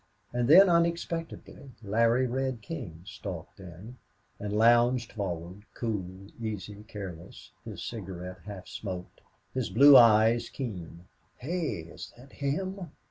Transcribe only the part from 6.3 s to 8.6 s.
easy, careless, his cigarette